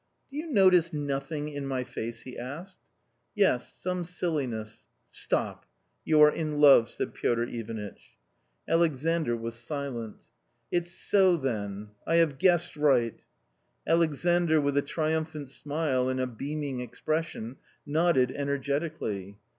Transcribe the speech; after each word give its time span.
"Do 0.31 0.37
you 0.37 0.51
notice 0.51 0.91
nothing 0.91 1.47
in 1.49 1.67
my 1.67 1.83
face?" 1.83 2.21
he 2.23 2.35
asked." 2.35 2.79
Yes, 3.45 3.71
some 3.71 4.03
silliness.... 4.03 4.87
Stop.... 5.11 5.67
y 6.07 6.13
ou 6.13 6.21
are 6.23 6.31
in 6.33 6.59
love," 6.59 6.89
said 6.89 7.13
Piotr 7.13 7.43
Ivanitch._ 7.43 8.17
^Alexandr 8.73 9.39
was 9.39 9.53
silent." 9.53 10.23
It's 10.71 10.89
soj 10.91 11.43
then 11.43 11.59
7_ 11.69 11.75
I 12.07 12.15
have 12.15 12.39
guesge&righj; 12.39 13.13
L" 13.85 13.97
Alexandr 13.97 14.59
with 14.59 14.75
a 14.75 14.81
triumphant 14.81 15.49
smile 15.49 16.09
and 16.09 16.19
a 16.19 16.25
beaming 16.25 16.79
expression 16.79 17.57
nodded 17.85 18.31
energetically. 18.31 19.37